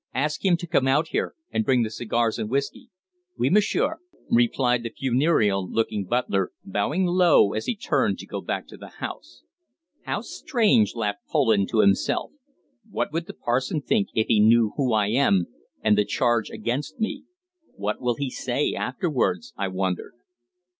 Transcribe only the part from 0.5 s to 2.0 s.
to come out here, and bring the